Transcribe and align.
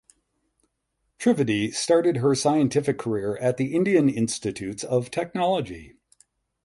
Trivedi 1.19 1.71
started 1.71 2.17
her 2.17 2.33
scientific 2.33 2.97
career 2.97 3.37
at 3.37 3.57
the 3.57 3.75
Indian 3.75 4.09
Institutes 4.09 4.83
of 4.83 5.11
Technology. 5.11 5.93